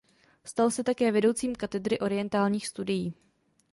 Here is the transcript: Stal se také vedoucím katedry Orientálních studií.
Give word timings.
Stal 0.45 0.71
se 0.71 0.83
také 0.83 1.11
vedoucím 1.11 1.55
katedry 1.55 1.99
Orientálních 1.99 2.67
studií. 2.67 3.13